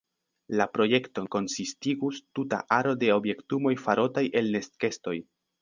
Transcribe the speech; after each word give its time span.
La 0.59 0.65
projekton 0.77 1.27
konsistigus 1.35 2.21
tuta 2.39 2.61
aro 2.81 2.97
de 3.05 3.13
objektumoj 3.19 3.77
farotaj 3.87 4.29
el 4.43 4.53
nestkestoj. 4.57 5.19